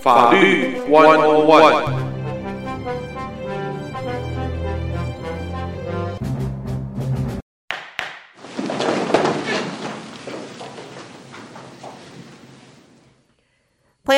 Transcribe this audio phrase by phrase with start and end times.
[0.00, 1.99] 法律 One One。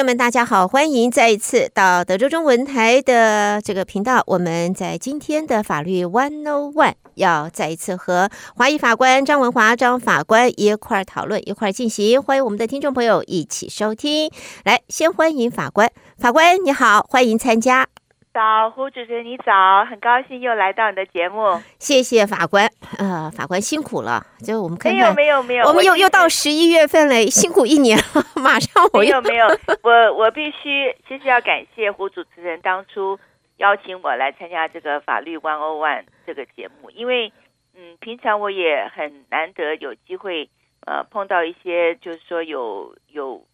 [0.02, 4.20] 友们，大家好，欢迎再一次到德州中文台的这个频道。
[4.26, 12.20] 我们在今天的法律 One No One 要再一次和华裔法官张文华张法官一块讨论，一块进行。
[12.20, 14.28] 欢迎我们的听众朋友一起收听。
[14.64, 15.88] 来，先欢迎法官，
[16.18, 17.86] 法官你好，欢迎参加。
[18.32, 21.60] 早，胡主持人你早，很高兴又来到你的节目。
[21.78, 22.66] 谢谢法官，
[22.98, 24.24] 呃，法官辛苦了。
[24.38, 28.24] 就我们看看，没有没有没有，我们又又到十一月份了，辛苦一年了。
[28.40, 33.18] 马上我又没有没有，我我必须其实要感谢胡主持人当初
[33.58, 37.30] 邀请我来参加这个法律 One O One 这个节目，因为
[37.76, 40.48] 嗯，平常我也很难得有机会
[40.86, 43.44] 呃碰到一些就是说有有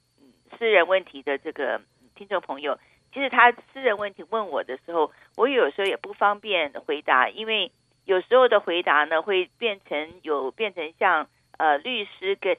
[0.57, 1.81] 私人问题的这个
[2.15, 2.79] 听众朋友。
[3.13, 7.73] 其实他私人问题问我的时候，我有时候也不方便回答，因为
[8.05, 12.57] 有时候的回答呢会变成有变成像呃律师跟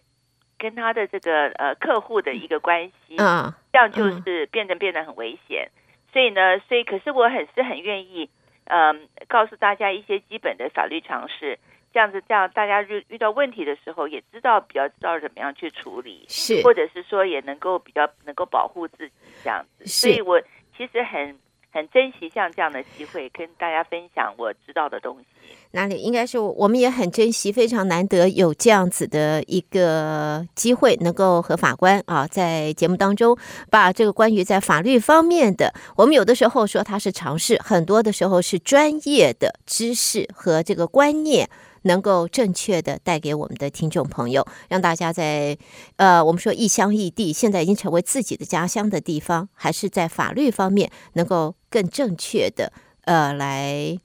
[0.58, 5.70] 跟他的这个呃客户的一个关系，嗯，这样就是变得变得很危险。
[6.12, 8.30] 所以呢，所以可是我很是很愿意，
[8.66, 11.60] 嗯、呃，告诉大家一些基本的法律常识。
[11.92, 19.86] 这样子，这样大家遇遇到问题的时候，也知道比较知道怎么样去处理，是，或者是说也能够比较能够保护自己这样子。
[19.86, 20.40] 是，所以我
[20.78, 21.38] 其实很
[21.72, 25.26] 很珍惜像这样的机会，跟大家分享我知道的东西。
[25.72, 33.38] 哪里应该是我们也很珍惜，非常难得有这样子的一个机会，能够和法官啊在节目当中
[33.70, 41.50] 把这个关于在法律方面的，我们有的时候说它是常识，很多的时候是专业的知识和这个观念。
[41.84, 45.58] 能够正确的带给我们的听众朋友，让大家在
[45.98, 53.98] 呃，我们说异乡异地，现在已经成为自己的家乡的地方，还是在法律方面能够更正确的呃来，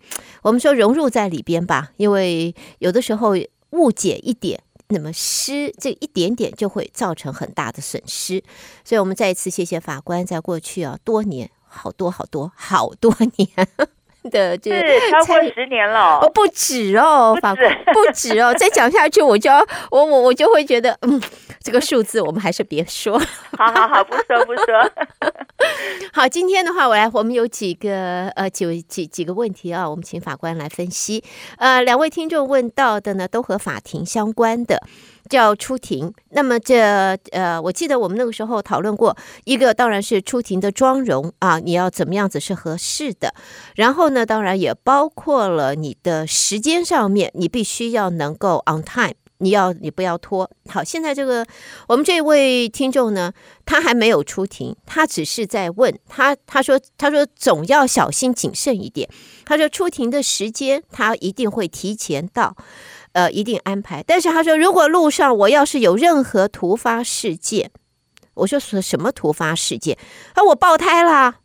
[0.43, 1.93] 我们说融入在里边吧。
[1.97, 3.35] 因为有的时候
[3.71, 8.43] 误解一点，那么失这一点点就会造成很大的损失。
[8.85, 13.49] 所以我们再一次谢谢法官，在过去啊多年，好多好多好多年。
[14.31, 16.19] 的这个是超过十年了。
[16.21, 21.21] 哦，不止哦，法国不止哦，再讲下去我就要我我我就会觉得嗯，
[21.65, 23.19] 这个数字我们还是别说，
[23.57, 24.65] 好好好，不说不说。
[26.13, 31.25] 好，今天的话，我来，我们有几个呃几几几个问题啊，我们请法官来分析。
[31.57, 34.83] 呃，两位听众问到的呢，都和法庭相关的。
[35.31, 43.33] 叫出庭，那么这呃，我记得我们那个时候讨论过一个，当然是出庭的妆容啊，你要怎么样子是合适的。
[43.75, 50.51] 然后呢，当然也包括了你的时间上面，你必须要能够 on time，你要你不要拖。
[50.69, 51.47] 好，现在这个
[51.87, 53.33] 我们这位听众呢，
[53.67, 59.09] 他还没有出庭，他只是在问他，他说他说总要小心谨慎一点。
[59.45, 62.57] 他说出庭的时间他一定会提前到。
[63.13, 64.03] 呃，一定安排。
[64.05, 67.71] 但是他说，如果路上我要是有任何突发事件，
[68.35, 69.97] 我说什什么突发事件？
[70.33, 71.37] 啊，我爆胎了，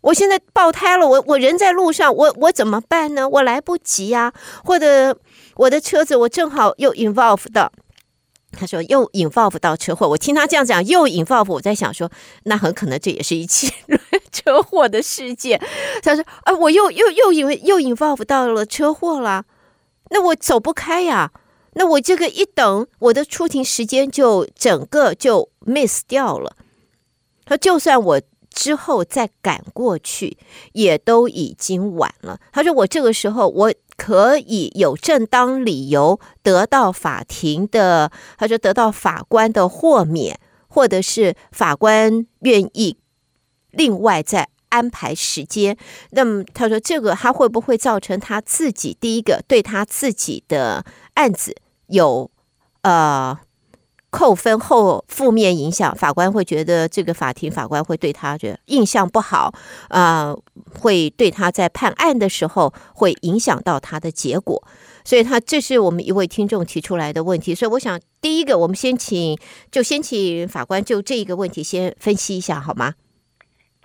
[0.00, 3.28] 我现在爆胎了，我我人在路上，我我怎么办呢？
[3.28, 4.32] 我来不及呀，
[4.64, 5.14] 或者
[5.60, 7.70] 我的车子我正好又 involve 到，
[8.52, 10.08] 他说又 involve 到车祸。
[10.08, 12.10] 我听他这样讲，又 involve，我在想说，
[12.44, 13.70] 那很可能这也是一起
[14.32, 15.60] 车祸的事件。
[16.02, 19.44] 他说啊，我又又又以为又 involve 到了车祸了。
[20.10, 21.30] 那我走不开呀，
[21.74, 26.56] 那我这个一等，我的出庭时间就整个就 miss 掉了。
[27.44, 30.38] 他就算我之后再赶过去，
[30.72, 32.40] 也都已经晚了。
[32.50, 42.96] 他说我这个时候我可以有正当理由得到法庭的，他说得到法官的豁免，或者是法官愿意
[43.70, 44.48] 另外再。
[44.70, 45.76] 安排时间，
[46.10, 50.84] 那么他说这个他会不会造成他自己第一个对他自己的
[51.14, 51.56] 案子
[51.88, 52.30] 有
[52.82, 53.36] 呃
[54.10, 55.94] 扣分后负面影响？
[55.94, 59.52] 法官会觉得这个法庭法官会对他的印象不好
[59.88, 60.42] 啊，呃，
[60.80, 64.62] 会对他在判案的时候会影响到他的结果。
[65.04, 67.54] 所以他这是我们一位听众提出来的问题。
[67.54, 69.38] 所以我想第一个我们先请
[69.70, 72.94] 就先请法官就这一个问题先分析一下好吗？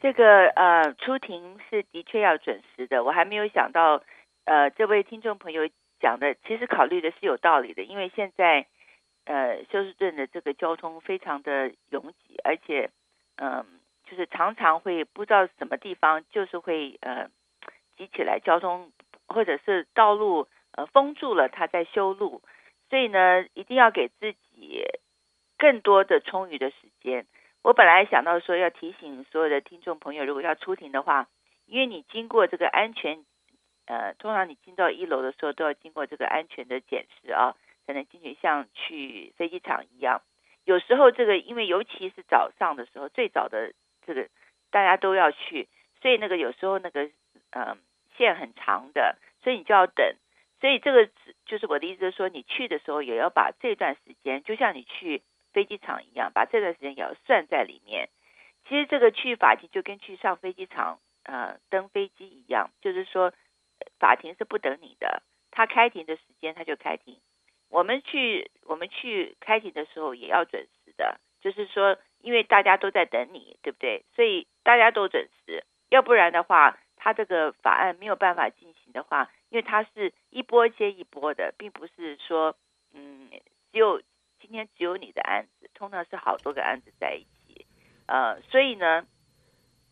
[0.02, 3.04] 这个呃，出庭是的确要准时的。
[3.04, 4.04] 我还没有想到，
[4.44, 5.62] 呃，这位听众朋友
[6.00, 7.82] 讲的，其实考虑的是有道理的。
[7.82, 8.68] 因为现在，
[9.26, 12.90] 呃，休斯顿的这个交通非常的拥挤，而且，
[13.38, 13.66] 嗯、
[14.06, 17.30] 就是常常会不知道什么地方就是会呃
[17.98, 18.92] 挤起来，交通
[19.28, 22.42] 或者是道路呃封住了，他在修路，
[22.90, 24.84] 所以呢，一定要给自己
[25.58, 27.26] 更多的充裕的时间。
[27.64, 31.28] 我本来想到说要提醒所有的听众朋友，如果要出庭的话，
[31.66, 33.26] 因为你经过这个安全，
[33.88, 40.22] 呃，通常你进到一楼的时候都要经过这个安全的检视啊，才能进去，像去飞机场一样。
[40.64, 43.74] 有时候这个，因为尤其是早上的时候，最早的
[44.06, 44.28] 这个
[44.72, 45.68] 大家都要去，
[46.02, 47.10] 所以那个有时候那个
[47.52, 47.78] 呃
[48.18, 50.16] 线很长的，所以你就要等。
[50.60, 51.10] 所以这个
[51.46, 55.22] 就是我的意思，说你去的时候也要把这段时间，就像你去。
[55.56, 58.10] 飞机场一样，把这段时间也要算在里面。
[58.68, 63.32] 其实这个去法庭就跟去上飞机场，呃，登飞机一样，就是说
[63.98, 67.22] 法庭是不等你的，他开庭的时间他就开庭。
[67.76, 74.06] 我们去我们去开庭的时候也要准时的，就是说因为大家都在等你，对不对？
[74.16, 82.56] 所以大家都准时，要不然的话，他这个法案没有办法进行的话，因为他是一波接一波的，并不是说
[82.94, 83.30] 嗯
[83.72, 84.02] 只有。
[84.38, 87.66] 今天只有你的案子，通常是好多个案子在一起，
[88.06, 89.08] 呃，所以呢，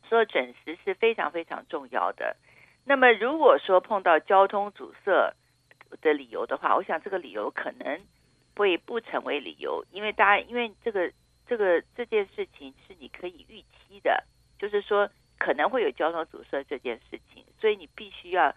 [0.07, 2.35] 说准时是非常非常重要的。
[2.85, 5.33] 那么，如果说碰到交通阻塞
[6.01, 7.99] 的理由的话，我想这个理由可能
[8.55, 11.11] 会不成为理由，因为大家因为这个
[11.47, 14.23] 这个这件事情是你可以预期的，
[14.57, 18.53] 就是说可能会有交通阻塞这件事情，所以你必须要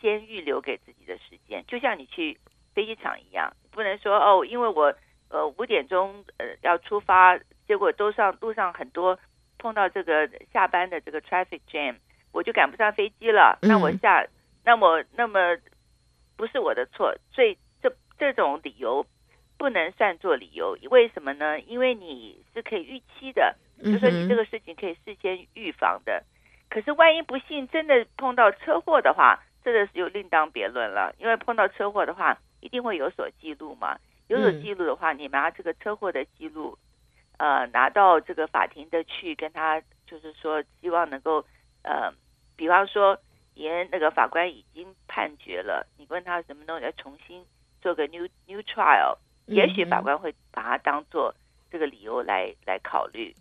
[0.00, 2.38] 先预留给自己的时间，就像你去
[2.74, 4.94] 飞机场一样，不能说哦，因为我。
[5.32, 9.16] 呃，五点钟呃要出发，结果都上路上很多
[9.58, 11.94] 碰到这个下班的这个 traffic jam，
[12.32, 13.56] 我就赶不上飞机了。
[13.62, 14.26] 那我下，
[14.64, 15.56] 那么那么
[16.40, 19.04] 不是我的错，所以这这种理由
[19.58, 20.74] 不能算作理由。
[20.90, 21.60] 为什么呢？
[21.60, 23.54] 因为你是可以预期的，
[23.84, 26.24] 就是说你这个事情可以事先预防的。
[26.70, 31.14] 可是万一不幸真的碰到车祸的话，这个是又另当别论了。
[31.18, 33.98] 因为碰到车祸的话，一定会有所记录嘛。
[34.28, 36.78] 有所记录的话，你拿这个车祸的记录，
[37.36, 41.44] 呃，拿到这个法庭的去跟他，就是说，希望能够，
[41.82, 42.10] 呃，
[42.56, 43.18] 比方说，
[43.60, 47.44] 连那个法官已经判决了，你问他什么东西，要重新
[47.82, 51.34] 做个 new new trial，也许法官会把它当做
[51.70, 53.34] 这个理由来来考虑，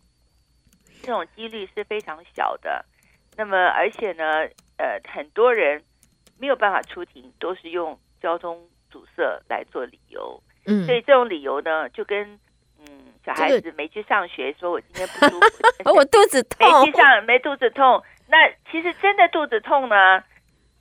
[1.01, 2.85] 这种几率是非常小的。
[3.37, 4.25] 那么，而且呢，
[4.77, 5.81] 呃，很多人
[6.37, 10.43] 没有办法出庭，都是用交通阻塞来做理由。
[10.65, 12.37] 嗯，所以这种理由呢，就跟
[12.79, 20.23] 嗯小孩子没去上学，说我今天不舒服， 我肚子痛，没去上没肚子痛，那其实真的肚子痛呢，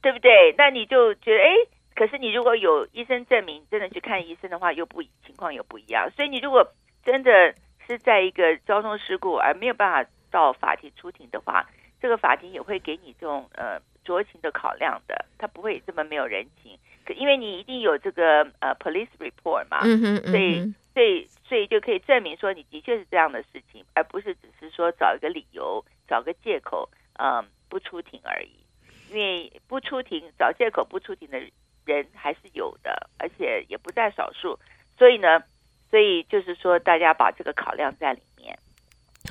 [0.02, 0.54] 对不对？
[0.58, 1.50] 那你就觉得哎，
[1.94, 6.10] 可是你如果有医生证明，真的去看医生的话，又不情况又不一样。
[6.14, 6.66] 所以你如果
[7.04, 7.54] 真的
[7.86, 11.66] 是在一个交通事故而没有办法到法庭出庭的话，
[12.00, 16.78] 这个法庭也会给你这种呃酌情的考量的，他不会这么没有人情。
[17.06, 26.86] 可因为你一定有这个呃 police report 嘛，嗯哼，所以所以所以就可以证明说你的确是这样的事情，而不是只是说找一个理由、找个借口，
[27.18, 28.50] 嗯，不出庭而已。
[29.10, 31.38] 因为不出庭、找借口不出庭的
[31.84, 34.58] 人还是有的，而且也不在少数。
[34.98, 35.40] 所以呢，
[35.90, 38.58] 所以就是说大家把这个考量在里面。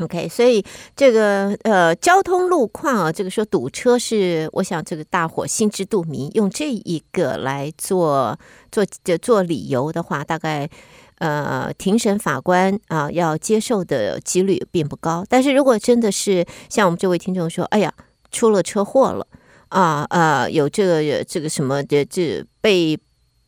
[0.02, 0.64] OK，所以
[0.96, 6.30] 这个呃交通路况啊，这个说堵车是，我想这个大伙心知肚明。
[6.32, 8.38] 用这一个来做
[8.72, 10.70] 做就做理由的话，大概
[11.18, 15.26] 呃庭审法官啊要接受的几率并不高。
[15.30, 17.94] 但是如果真的是像我们这位听众说，哎呀
[18.32, 19.28] 出了车祸了
[19.70, 23.00] 啊啊有这个这个什么的这被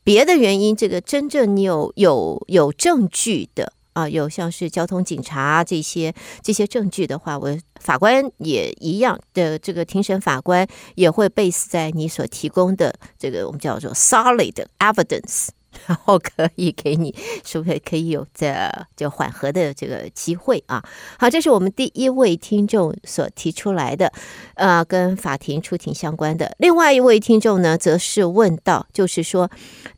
[0.03, 3.74] 别的原因，这个真正你有有有证据的。
[3.94, 10.65] 啊，有像是交通警察这些这些证据的话，我法官也一样的，这个庭审法官
[10.96, 15.48] 也会 base 在你所提供的这个我们叫做 solid evidence，
[15.88, 18.53] 然后可以给你是不是可以有这
[18.95, 20.83] 就缓和的这个机会啊？
[21.17, 24.12] 好，这是我们第一位听众所提出来的，
[24.55, 26.55] 呃，跟法庭出庭相关的。
[26.59, 29.50] 另外一位听众呢，则是问到，就是说，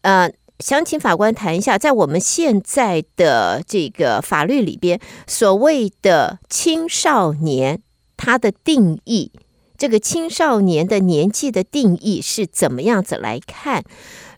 [0.02, 0.32] 呃。
[0.60, 7.82] 想请法官谈一下，在我们现在的这个法律里边，所谓的青少年，
[8.16, 9.32] 他的定义，
[9.76, 13.84] 这个青少年的年纪的定义是怎么样子来看？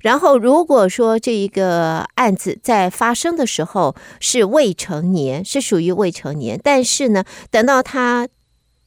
[0.03, 8.27] 然后，如果说这一个案子在发生的时候是未成年，是属于未成年，但是呢，等到他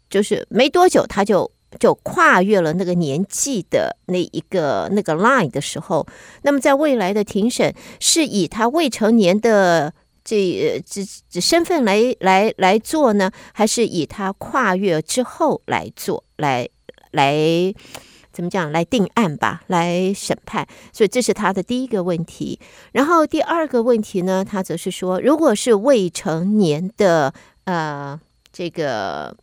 [0.09, 1.51] 就是没多久，他就。
[1.81, 6.07] 就跨越了那个年纪的那一个那个 line 的时候，
[6.41, 9.93] 那么在未来的庭审是以他未成年的
[10.25, 16.67] 这这这身份来来来做呢，还是以他跨越之后来做来
[17.11, 17.35] 来
[18.37, 20.67] 怎么讲来定案吧，来审判？
[20.93, 22.61] 所以这是他的第一个问题。
[22.93, 27.33] 然后第二个问题呢，他则是说，如果是未成年的
[27.65, 28.21] 呃。
[28.59, 29.37] 这个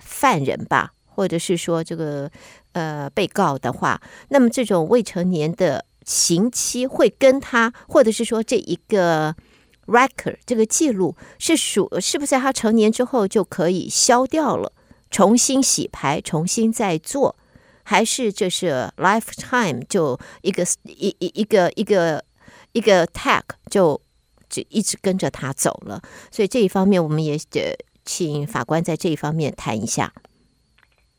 [0.00, 2.30] 犯人吧，或者是说这个
[2.72, 9.36] 呃被告的话，那么这种未成年的刑期会跟他，或者是说这一个
[9.84, 14.72] record 这个记录是属是不是在他成年之后就可以消掉了，
[15.10, 17.36] 重新洗牌，重新再做，
[17.88, 22.22] 还是就是 lifetime 就一个一一一个一个
[22.72, 23.98] 一个 tag 就
[24.50, 25.98] 就一直跟着他走了？
[26.30, 30.12] 所以这一方面我们也得请法官在这一方面谈一下。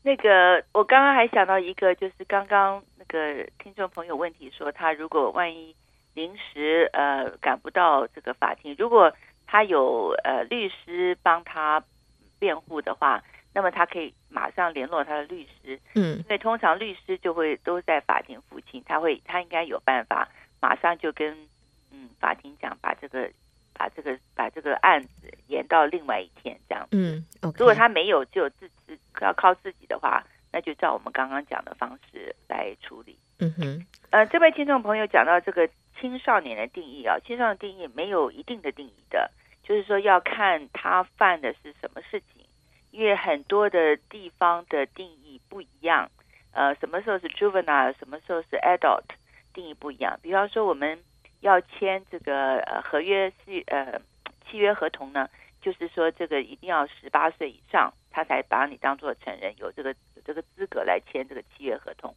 [0.02, 5.74] 那个，我刚刚还想到一个，就是刚刚那个听众朋友问题说，他如果万一
[6.14, 9.12] 临时呃赶不到这个法庭，如果
[9.46, 11.82] 他有呃律师帮他
[12.38, 20.28] 辩护的话，那么他可以马上联络他的律师，嗯，因为通常律师就会都在法庭附近，他会他应该有办法
[20.60, 21.36] 马上就跟
[21.90, 23.30] 嗯法庭讲，把这个
[23.74, 27.58] 把这个把这个案子延到另外一天这样子，嗯，okay.
[27.58, 33.16] 如果他没有就自自要靠自己的话，那就照我们刚刚讲的方式来处理。
[33.40, 39.30] 嗯哼，呃，这位听众朋友讲到这个青少年的定义啊，青少年定义没有一定的定义的，
[39.62, 42.44] 就是说要看他犯的是什么事情，
[42.90, 46.10] 因为很多的地方的定义不一样。
[46.52, 49.04] 呃，什么时候是 juvenile，什么时候是 adult，
[49.54, 50.18] 定义不一样。
[50.22, 50.98] 比方说，我们
[51.40, 54.00] 要签这个呃合约是呃
[54.46, 55.28] 契约合同呢，
[55.62, 57.92] 就是说这个一定要十八岁以上。
[58.12, 62.12] 他才把你当做成人，有这个有这个资格来签这个契约合同。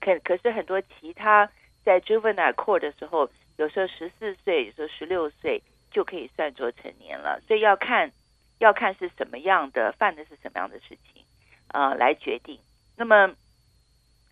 [0.00, 1.50] 可可是很多其他
[1.84, 5.60] 在 juvenile court 的时候，有时候十四岁，有时候十六岁
[5.90, 7.42] 就可以算作成年了。
[7.48, 8.12] 所以要看
[8.62, 11.22] 要看是什么样的犯的是什么样的事情
[11.68, 12.58] 啊、呃，来决定。
[12.96, 13.34] 那么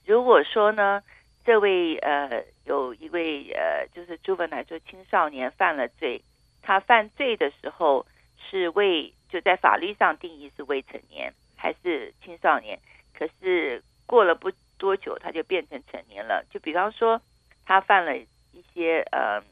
[0.06, 1.02] 如果说呢，
[1.44, 6.22] 这位呃有一位呃就是 juvenile 就青少年犯了罪，
[6.62, 8.06] 他犯罪的时候
[8.38, 12.78] 是未就在法律上定义是未成年还是青少年，
[13.12, 16.46] 可是过了不多久他就变成成年了。
[16.50, 17.20] 就比方说
[17.64, 19.42] 他犯了一些呃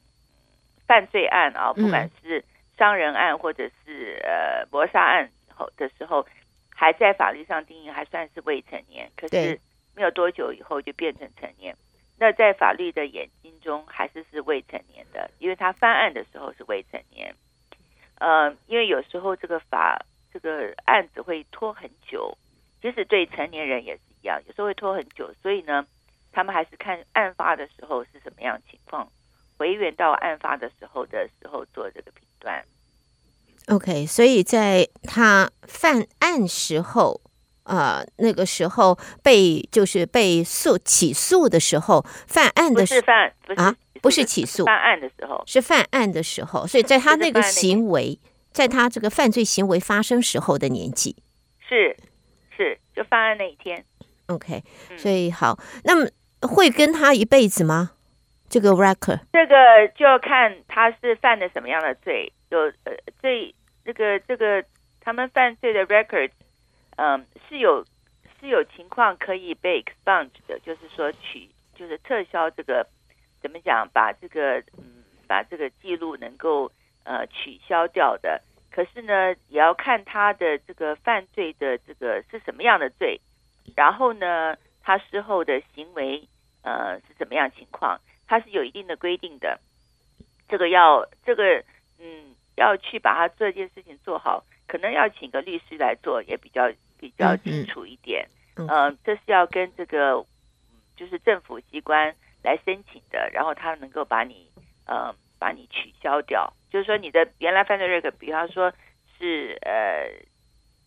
[0.87, 2.44] 犯罪案啊，不管是
[2.78, 6.25] 伤人案或者是呃谋杀案后的时候，
[6.70, 9.61] 还在法律上定义还算是未成年，可是
[9.97, 11.76] 没有多久以后就变成成年。
[12.20, 17.35] 那在法律的眼睛中还是是未成年的，因为他犯案的时候是未成年。
[18.18, 22.37] 呃，因为有时候这个法这个案子会拖很久，
[22.82, 25.87] 即使对成年人也是一样，有时候会拖很久，所以呢，
[26.32, 29.08] 他们还是看案发的时候是什么样情况，
[29.59, 32.65] 回原到案发的时候的时候做这个评断。
[33.67, 37.21] OK，所以在他犯案时候，
[37.65, 43.77] 呃，那个时候被就是被诉起诉的时候，犯案的时候，不是犯不是啊。
[44.00, 48.17] 不是起诉，犯案的时候是犯案的时候，所以在他那个行为，
[48.53, 51.17] 在他这个犯罪行为发生时候的年纪，
[51.69, 51.97] 是
[52.57, 53.85] 是就犯案那一天。
[54.27, 54.62] OK，
[54.97, 56.09] 所以好，那么
[56.43, 57.91] 会跟他一辈子吗？
[58.49, 59.55] 这个 record，这个
[59.95, 62.33] 就要看他是犯的什么样的罪。
[62.50, 64.64] 有呃，罪这个这个
[65.00, 66.31] 他们犯罪的 record，
[66.97, 67.85] 嗯、是有
[68.40, 72.87] 是有情况可以被 expunge 的，就是说取就是撤销这个。
[73.40, 73.88] 怎么讲？
[73.95, 76.69] 把这个嗯，把这个记录能够
[77.05, 78.43] 呃取消掉的。
[78.73, 83.21] 可是呢，也要看他的这个犯罪的这个是什么样的罪，
[83.76, 86.21] 然后呢，他事后的行为
[86.62, 87.97] 呃是怎么样情况，
[88.28, 89.58] 他是有一定的规定的。
[90.49, 91.64] 这个要这个
[91.99, 98.28] 嗯，要去把他这件事情做好，可能要请个律师来做，也比较比较清楚一点。
[98.56, 100.25] 嗯，呃，这是要跟这个
[100.97, 102.14] 就是政府机关。
[102.40, 104.49] 来申请的，然后他能够把你，
[104.87, 108.73] 呃，把你取消掉，就是说你的原来犯罪 record，比方说
[109.18, 110.08] 是呃，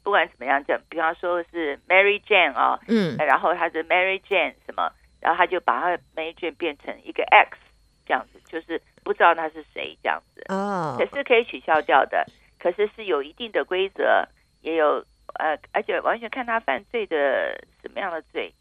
[0.01, 7.57] 不管怎么样，讲比方说是 Mary Jane 啊、哦，嗯，然后他是 Mary Jane 什么，然后他就把他 Mary Jane 变成一个 X
[8.05, 12.25] 这样子，就是不知道他是谁这样子，哦，可是可以取消掉的，
[12.59, 14.27] 可是是有一定的规则，
[14.61, 15.05] 也有
[15.39, 18.53] 呃，而且完全看他犯罪的什么样的罪。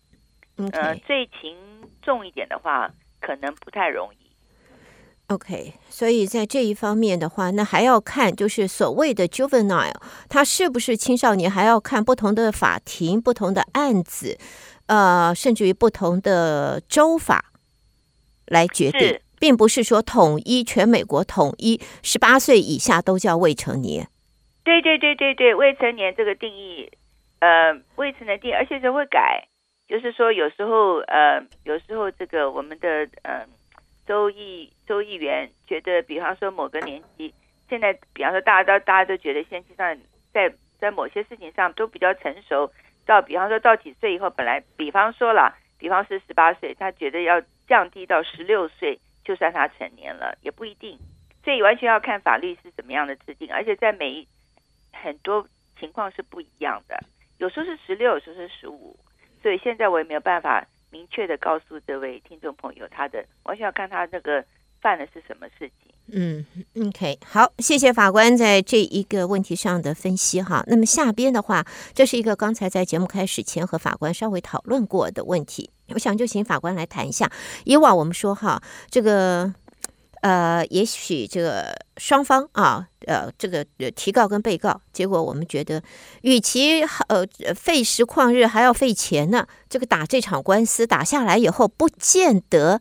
[0.57, 0.79] Okay.
[0.79, 1.57] 呃，罪情
[2.02, 4.19] 重一点的话，可能不太容易。
[5.29, 9.95] OK，所以在这一方面的话，那还要看就是所谓的 juvenile，
[10.29, 14.37] 他是不是青少年，还要看不同的法庭、不同的案子，
[14.90, 17.52] 呃，甚至于不同的州法
[18.47, 24.09] 来决定，并不是说统一全美国统一十八岁以下都叫未成年。
[24.64, 26.90] 对对对对对，未成年这个定义，
[27.38, 29.47] 呃，未成年定义，而且是会改。
[29.87, 33.47] 就是说，有时候，呃，有时候这个我们的，嗯、呃，
[34.09, 37.32] 州议州议员觉得，比方说某个年纪，
[37.68, 39.97] 现在，比方说大家都大家都觉得，现在
[40.32, 42.68] 在在某些事情上都比较成熟。
[43.07, 50.99] 到比方说到几岁以后，本来比方说了，比方是十八岁，他觉得要降低到十六岁，就算他成年了，也不一定。
[51.42, 54.28] 所以完全要看法律是怎么样的制定，而且在每一
[54.92, 56.99] 很多情况是不一样的，
[57.38, 58.97] 有时候是十六，有时候是十五。
[59.42, 64.45] 所以现在我也没有办法明确的告诉这位听众朋友，他的完全要看他那个
[64.83, 65.89] 犯的是什么事情。
[66.12, 66.45] 嗯
[66.88, 70.64] ，OK，好，谢谢法官在这一个问题上的分析哈。
[70.67, 71.64] 那么下边的话，
[71.95, 77.31] 这是一个刚才在节目开始前和法官稍微讨论过的问题，我想就请法官来谈一下。
[77.64, 79.52] 以往我们说哈，这个
[80.23, 85.83] 呃，也许这个双方啊，呃，这个呃提告跟被告，结果我们觉得，
[86.23, 87.25] 与其呃
[87.55, 92.81] 费时旷日还要费钱呢，这个打这场官司打下来以后，不见得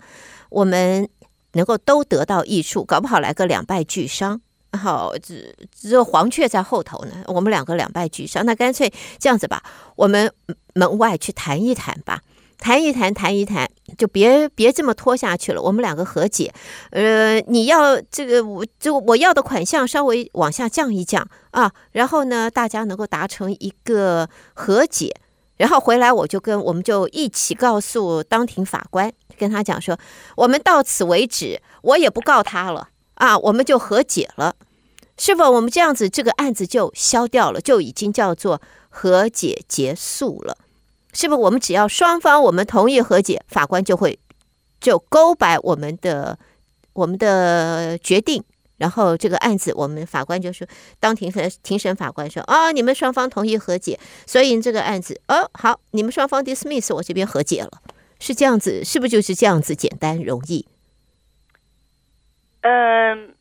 [0.49, 1.07] 我们。
[1.53, 4.41] 能够都得到益处，搞不好来个两败俱伤。
[4.73, 9.63] 好，这这黄雀在后头呢，我们两个两败俱伤，那干脆这样子吧，
[9.95, 10.31] 我们
[10.73, 12.21] 门外去谈一谈吧，
[12.59, 15.61] 谈一谈，谈一谈，就别别这么拖下去了。
[15.61, 16.53] 我们两个和解，
[16.91, 25.15] 呃，你要这个我就我要的款项稍微往下降一降啊，然后呢，大家能够达成一个和解。
[25.59, 29.99] 然后回来，我就跟我们就一起告诉当庭法官，跟他讲说，
[30.37, 34.55] 我们到此为止，我也不告他了啊，我们就和解了，
[35.17, 35.51] 是否？
[35.51, 40.57] 我们这样子，这个案子就消掉了，就已经叫做和解结束了，
[41.11, 41.41] 是不是？
[41.41, 44.17] 我们只要双方我们同意和解，法官就会
[44.79, 46.39] 就勾白我们的
[46.93, 48.41] 我们的决定。
[48.79, 50.65] 然后这个案子，我们法官就说，
[50.99, 57.69] 当庭审庭审法官说啊、哦，你们双方同意和解，所以这个案子，哦，好，你们双方 dismiss，我这边和解了，
[58.19, 60.65] 是这样子，是不是就是这样子简单容易？
[62.61, 63.35] 嗯，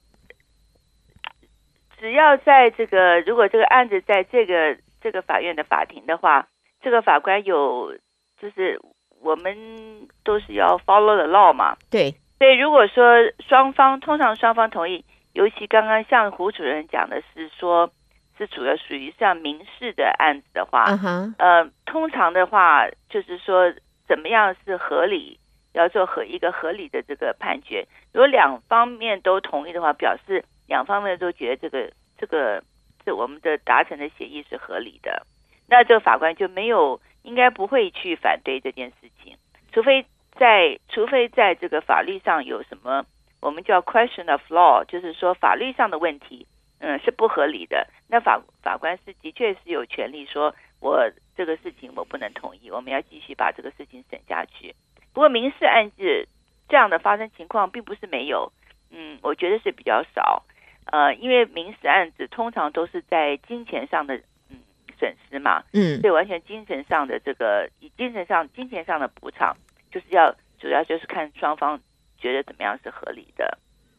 [2.00, 6.48] 只要在这个，如果这个案子在这个这个法院的法庭的话，
[6.82, 7.92] 这个法官有，
[8.40, 8.80] 就是
[9.20, 13.04] 我们都是要 follow the law 嘛，对，所以如果说
[13.48, 15.04] 双方通常双方同意。
[15.38, 17.88] 尤其刚刚像胡主任讲的是说，
[18.36, 21.34] 是主要属于像民事的案子的话，uh -huh.
[21.38, 23.72] 呃，通常的话就是说
[24.08, 25.38] 怎么样是合理，
[25.74, 27.86] 要做合一个合理的这个判决。
[28.12, 32.60] 如果两方面都同意的话，表示两方面都觉得这个这个
[33.06, 35.24] 这我们的达成的协议是合理的，
[35.68, 39.36] 那这个法官就没有应该不会去反对这件事情，
[39.70, 43.06] 除非在除非在这个法律上有什么。
[43.40, 46.46] 我们叫 question of law，就是说法律上的问题，
[46.80, 47.86] 嗯，是不合理的。
[48.08, 54.74] 那法法官是的确是有权利说，我这个事情我不能同意，我们要继续把这个事情审下去。
[55.12, 56.26] 不过民事案子
[56.68, 58.52] 这样的发生情况并不是没有，
[58.90, 60.42] 嗯，我觉得是比较少。
[60.86, 64.16] 呃，因为民事案子通常都是在金钱上的
[64.50, 64.58] 嗯
[64.98, 69.56] 损失嘛，嗯，所以完全精神上的这个以精神上金钱上的补偿，
[69.92, 71.80] 就是要主要就是看双方。
[72.18, 73.58] 觉得怎么样是合理的？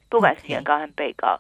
[0.10, 1.40] 不管是原告和被告，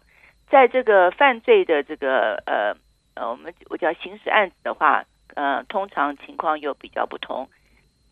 [0.49, 2.75] 在这个犯罪的这个呃
[3.15, 5.03] 呃，我们我叫刑事案子的话，
[5.35, 7.49] 呃，通常情况又比较不同。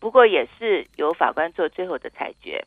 [0.00, 2.64] 不过也是由法官做最后的裁决。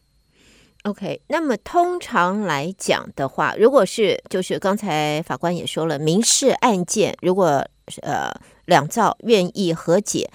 [0.84, 7.64] OK，那么通常来讲的话，如果是就是刚才法官也说了，民事案件如果
[8.02, 8.32] 呃
[8.66, 10.30] 两造愿意和解。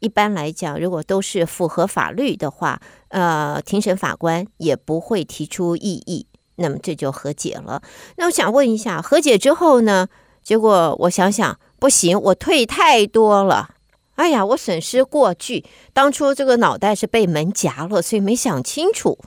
[0.00, 7.80] 一般来讲，如果都是符合法律的话，呃，庭审法官也不会提出异议，那么这就和解了。
[8.16, 10.08] 那我想问一下，和解之后呢？
[10.42, 13.76] 结果我想想，不行，我退太多了。
[14.14, 19.18] 哎呀，我损失过巨，当初这个脑袋是被门夹了，所以没想清楚。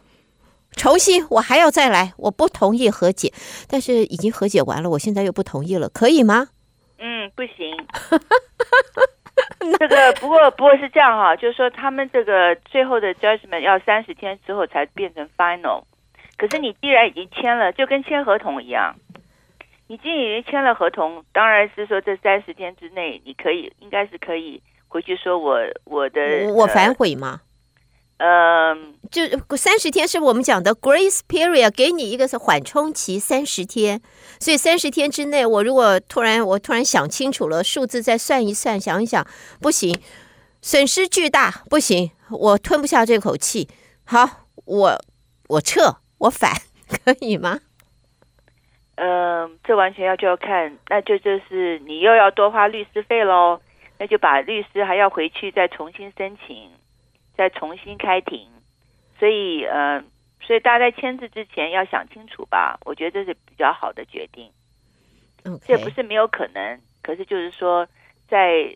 [0.76, 3.32] 重新，我还要再来，我不同意和解，
[3.68, 6.48] 但是已经和解完了，我现在又不同意了，可以吗？
[6.98, 7.78] 嗯，不行。
[9.80, 15.84] 这个不过不过是这样哈，就是说他们这个最后的 judgment 要三十天之后才变成 final。
[16.38, 18.96] 可是你既然已经签了，就跟签合同一样，
[19.88, 26.22] 你既然已经签了合同，当然是说这三十天之内你可以应该是可以回去说我我的
[26.54, 27.41] 我反悔吗？
[28.17, 29.21] 嗯，就
[29.58, 34.02] 三十天是我们讲的 grace period，给你一个是缓冲期三十天，
[34.39, 39.26] 所以三十天之内，我如果突然我突然想清楚了，数字再算一算，想一想，
[39.60, 39.93] 不行，
[40.62, 43.67] 损失巨大，不行，我吞不下这口气，
[44.06, 44.97] 好，我
[45.49, 46.52] 我撤，我反，
[46.88, 47.60] 可以吗？
[48.95, 53.60] 嗯，这完全要就要看，那就就是你又要多花律师费喽，
[53.97, 56.69] 那就把律师还要回去再重新申请。
[57.36, 58.48] 再重新开庭，
[59.19, 60.04] 所以呃，
[60.41, 62.78] 所以大家在签字之前要想清楚吧。
[62.86, 64.52] 我觉得这是比较好的决定。
[65.65, 67.86] 这不是没有可能，可是就是说，
[68.30, 68.74] 在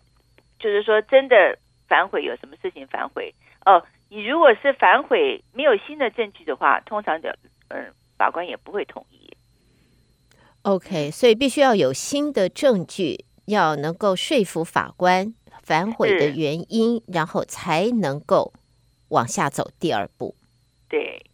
[0.59, 3.33] 就是说真的反悔，有什么事情反悔
[3.65, 3.81] 哦？
[4.09, 7.37] 你如果是反悔没有新的证据的话，通常的
[7.69, 9.31] 嗯法官也不会同意。
[10.63, 15.33] OK，所以必须要有新的证据，要能够说服法官
[15.67, 18.53] 反悔的原因，然后才能够
[19.09, 20.33] 往下走第二步。
[20.87, 21.25] 对，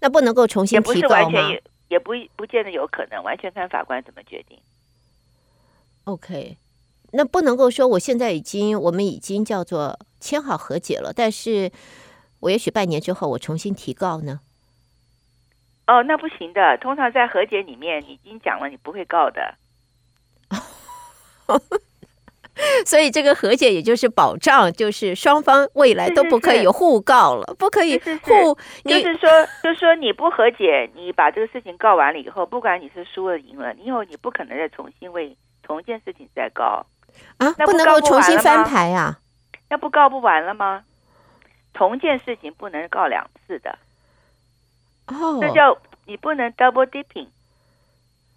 [0.00, 1.50] 那不能够重新提告吗？
[1.88, 4.56] 也不不见得有可能，完全看法官怎么决定。
[6.04, 6.56] OK，
[7.10, 11.72] 那不能够说我现在已经我们已经叫做签好和解了，但是
[12.38, 14.38] 我也许半年之后我重新提告呢？
[15.88, 16.78] 哦，那不行的。
[16.78, 19.56] 通常在和解里面，你已经讲了，你不会告的。
[22.84, 28.54] 所以这个和解也就是保障，就是双方未来都不可以互告了，是是是不可以互。
[28.84, 29.30] 就是说，
[29.62, 36.84] 就是说你不和解，你把这个事情告完了以后，不管你是输了赢了，你以后你不可能再重新为同一件事情再告
[37.38, 39.18] 啊，那不能够重新翻牌啊？
[39.70, 40.84] 那不告不完了吗？
[41.72, 43.78] 同一件事情不能告两次的。
[45.06, 47.28] 哦，这叫你不能 double dipping。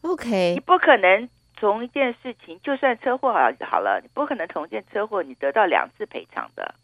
[0.01, 6.75] OK，你不可能从一件事情，就算车祸好好了，你不可能同一件车祸你得到两次赔偿的。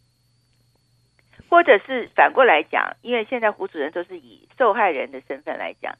[1.49, 5.95] 或者是反过来讲，因为现在胡主任都是以受害人的身份来讲，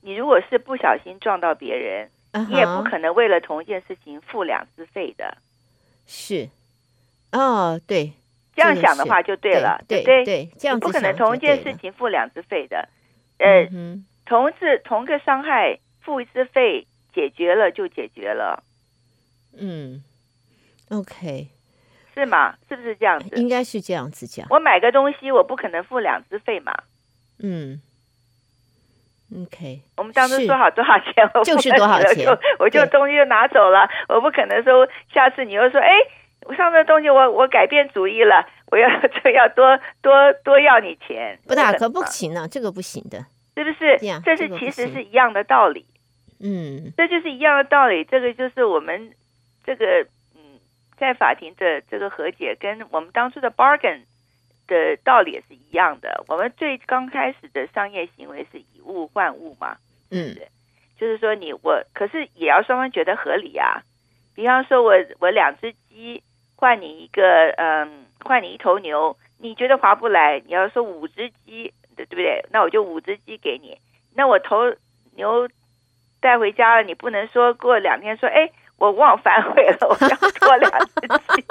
[0.00, 2.48] 你如果是不小心撞到别人，uh huh.
[2.48, 5.38] 你也不可能为了同一件事情付两次费的。
[6.06, 6.48] 是，
[7.32, 8.12] 哦，对，
[8.54, 12.88] 这样想的话就对了，对对对，这样不可能同一件事情付两次费的。
[13.38, 18.62] 呃，嗯、同一次同一个伤害付一次费解决了就解决了。
[19.58, 20.04] 嗯
[20.90, 21.48] ，OK，
[22.12, 22.54] 是吗？
[22.68, 23.34] 是不是这样子？
[23.36, 24.46] 应该是这样子讲。
[24.50, 26.74] 我买个东西，我不可能付两次费嘛。
[27.38, 27.80] 嗯
[29.34, 29.80] ，OK。
[29.96, 32.28] 我们当初说好多少钱，我就是多少钱，
[32.60, 33.88] 我就东西就拿走了。
[34.10, 35.88] 我不可能说下次你又说，哎，
[36.42, 38.46] 我上次东西我我改变主意了。
[38.68, 38.88] 我要
[39.22, 40.12] 这要多多
[40.44, 43.24] 多要你钱，不大可不行呢，这个不行的，
[43.54, 43.98] 是不是？
[44.22, 45.86] 这是其实是一样的道理，
[46.40, 48.04] 嗯，这就是一样的道理。
[48.04, 49.12] 这个就是我们
[49.64, 50.58] 这个嗯，
[50.96, 54.00] 在法庭的这个和解，跟我们当初的 bargain
[54.66, 56.24] 的道理也是一样的。
[56.28, 59.76] 我们最刚开始的商业行为是以物换物嘛，
[60.10, 60.36] 嗯，
[60.98, 63.82] 就是说你我，可是也要双方觉得合理啊。
[64.34, 66.22] 比方说我我两只鸡
[66.56, 68.04] 换你一个嗯。
[68.24, 70.42] 换你一头牛，你觉得划不来？
[70.46, 72.44] 你要说五只鸡，对不对？
[72.50, 73.78] 那我就五只鸡给你。
[74.16, 74.74] 那我头
[75.14, 75.48] 牛
[76.26, 81.44] 带回家了，你不能说过两天说，哎，我忘反悔了， 我要多两只鸡。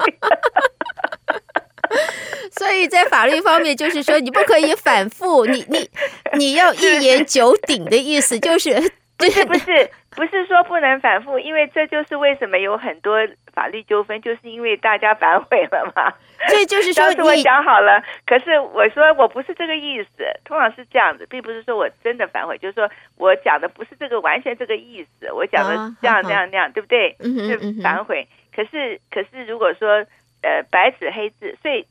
[2.51, 5.89] 所以在法律方面，就是说你不可以反复， 你你
[6.33, 8.73] 你要一言九鼎的意思，就是
[9.17, 13.15] 不是不是不是说不能反复，因为这就是为什么有很多
[13.53, 16.11] 法律纠纷，就是因为大家反悔了嘛。
[16.49, 27.15] 所以就是说，当时我想好了，可是我说我不是这个意思，通常是这样子，并不是说我真的反悔，就是说我讲的不是这个完全这个意思，我讲的这样这样那样，对不对？
[27.19, 28.27] 是反悔。
[28.55, 30.05] 可是可是如果说
[30.41, 31.85] 呃白纸黑字，所以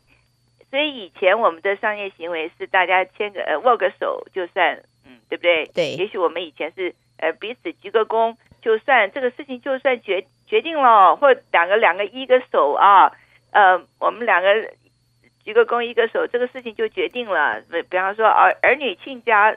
[0.70, 5.66] 所以以前我们的商业行为是大家牵个呃握个手就算，嗯，对不对？
[5.74, 5.92] 对。
[5.94, 13.12] 也许我们以前是呃彼此鞠个躬，就算这个事情就算决决定了，或两个两个一个手啊。
[13.54, 14.48] 呃，我们两个
[15.44, 17.60] 鞠个躬，一个手，这个事情就决定了。
[17.70, 19.56] 比比方说，儿儿女亲家，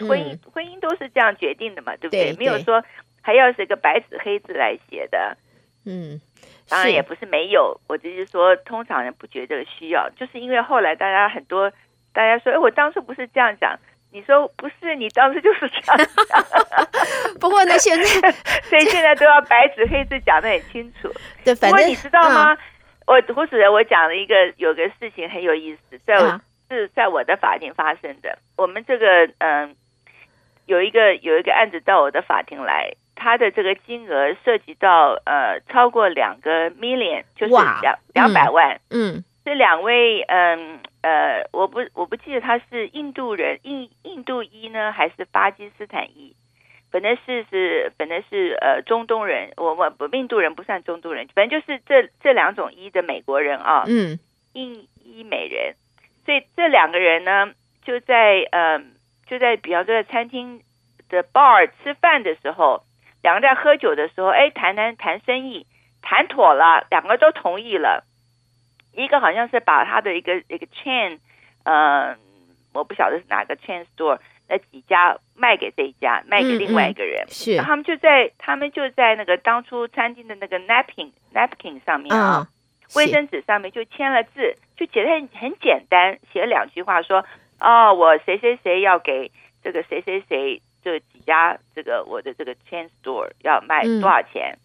[0.00, 2.32] 婚姻、嗯、婚姻都是这样决定的嘛，对不对？
[2.32, 2.82] 对对，没有说
[3.22, 5.36] 还要是一个白纸黑字来写的。
[5.84, 6.20] 嗯，
[6.68, 11.70] 当然也不是没有，我只是说，通常人不觉得需要，就是因为后来大家很多，
[12.12, 13.78] 大家说，哎，我当初不是这样讲，
[14.10, 16.44] 你说不是，你当时就是这样讲。
[17.38, 18.32] 不过呢，现在
[18.68, 21.08] 所以现在都要白纸黑字讲的很清楚。
[21.44, 22.52] 对，反正你知道吗？
[22.52, 22.58] 嗯
[23.06, 28.38] 我胡主任，我讲了一个有个事情很有意思，在我是在我的法庭发生的。
[28.56, 29.76] 我们这个嗯，
[30.66, 38.80] 有一个有一个案子到我的法庭来，他的这个金额涉及到呃超过两个 million，就是两两百万。
[38.90, 46.34] 嗯，这两位嗯呃，我不我不记得他是印度人，印印度裔呢还是巴基斯坦裔？
[46.92, 54.18] 本来是是本来是呃中东人，我我不印度人不算中东人，反正就是这这两种一的美国人啊，嗯，
[54.52, 55.74] 印裔美人，
[56.24, 57.52] 所以这两个人呢
[57.84, 58.80] 就在呃
[59.26, 60.62] 就在比方说在餐厅
[61.08, 62.84] 的 bar 吃饭的时候，
[63.22, 65.66] 两个在喝酒的时候，哎谈谈谈生意
[66.00, 68.04] 谈妥了，两个都同意了，
[68.94, 71.18] 一个好像是把他的一个一个 chain，
[71.64, 72.16] 呃
[72.72, 74.18] 我不晓得是哪个 chain store。
[74.48, 82.46] 那几家卖给这一家，卖给另外一个人，嗯嗯、是，他们就在他们就在那个当初餐厅的那个 napkin napkin 上面啊，
[82.94, 87.24] 卫、嗯、生纸上面就签了字，就写的很很简单，写了两句话说，
[87.58, 89.32] 哦，我谁谁谁要给
[89.64, 94.56] 这个谁谁谁这几家这个我的这个 chain store 要卖多少钱，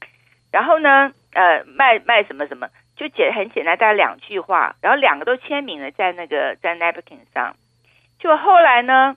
[0.00, 0.08] 嗯、
[0.50, 7.54] 然后呢，呃，卖卖什么什么，就写很简单，大概两句话，然后两个都签名了在那个在 napkin 上，
[8.18, 9.16] 就后来呢。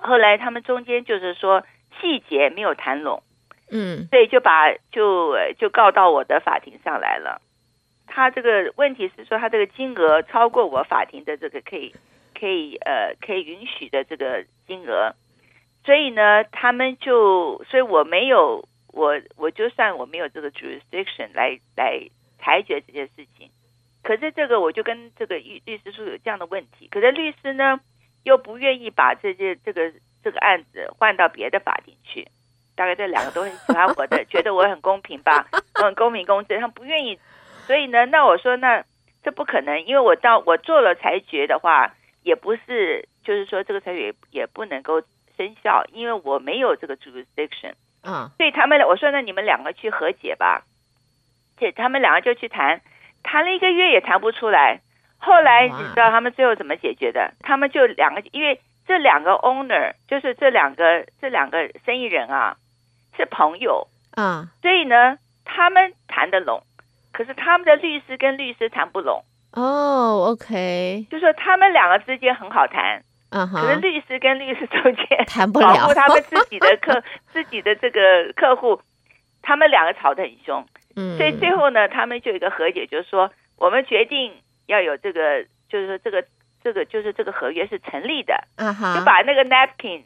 [0.00, 1.64] 后来他们中间就是说
[2.00, 3.22] 细节没有谈拢，
[3.70, 7.40] 嗯，所以就把就就告到我的法庭上来了。
[8.06, 11.94] 他这个问题是说他这个金额超过我法庭的这个可以
[12.38, 15.14] 可以呃可以允许的这个金额，
[15.84, 22.08] 所以呢，他们就所以我没有我我就算我没有这个 jurisdiction 来来
[22.38, 23.50] 裁决这件事情，
[24.02, 27.80] 可是这个我就跟这个律律师说有这样的问题，可是律师呢？
[28.24, 32.28] 又不愿意把这件这个这个案子换到别的法庭去，
[32.76, 35.46] 大概这两个都很喜欢我的， 觉得我很公平吧，
[35.80, 37.18] 我很公平公正，他们不愿意，
[37.66, 38.84] 所以呢，那我说那
[39.22, 45.00] 这不可能，因为我到我做了裁决的话，也不是就是说这个裁决也，也不能够
[45.36, 50.64] 生效，因为我没有这个 jurisdiction，嗯，所以他们我说那你们两个去和解吧，
[51.58, 52.80] 这他们两个就去谈，
[53.22, 54.80] 谈了一个月也谈不出来。
[55.18, 57.34] 后来你知道他们最后怎么解决的？
[57.40, 62.56] 他们就两个，因为这两个 owner 就是这两个这两个生意人啊，
[63.16, 66.62] 是朋友啊，所以呢，他们谈得拢，
[67.12, 69.24] 可是他们的律师跟律师谈不拢。
[69.52, 77.02] 哦，OK，就说他们两个之间很好谈，嗯哼，可是律师跟律师中间 谈不了，保护他们自己的客
[77.32, 78.80] 自己的这个客户，
[79.42, 80.64] 他们两个吵得很凶，
[80.96, 84.32] 嗯，所以最后呢，他们就有一个和解，就是说我们决定。
[84.68, 86.24] 要有这个，就是说这个
[86.62, 88.98] 这个就是这个合约是成立的，uh.
[88.98, 90.02] 就把那个 napkin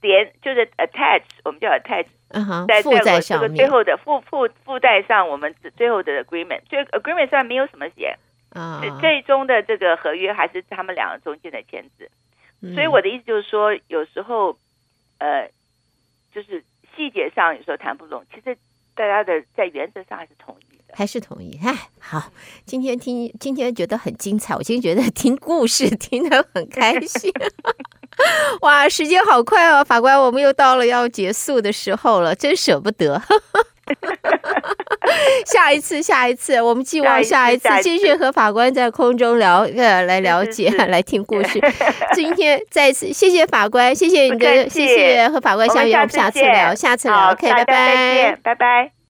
[0.00, 8.16] 连就是 attach，我们叫 attach，嗯哼，在在我这个最后的附附附带上我们最后的 agreement，就 agreement 上没有什么写，
[8.50, 12.08] 啊、uh 最终的这个合约还是他们两个中间的签字
[12.62, 12.74] ，uh.
[12.74, 14.56] 所以我的意思就是说，有时候
[15.18, 15.50] 呃，
[16.32, 16.62] 就是
[16.94, 18.56] 细节上有时候谈不拢，其实
[18.94, 20.56] 大家的在原则上还是同
[20.88, 20.94] 意。
[20.96, 22.22] 还是同意，哎，好，
[22.64, 27.32] 今天听，今天觉得很精彩，我今天觉得听故事 听得很开心，
[28.62, 33.20] 哇，时间好快哦，法官，我们又到了要结束的时候了，真舍不得，
[35.46, 41.60] 下一次，下一次，我们寄望下一次继续和法官在空中聊，呃，来了解，来听故事。
[42.14, 49.03] 今天再次谢谢法官，谢谢你的，谢谢和法官相约，我们下次聊，下次聊，OK，拜拜，拜拜。